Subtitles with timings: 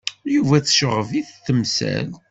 [0.33, 2.13] Yuba tecɣeb-it temsalt.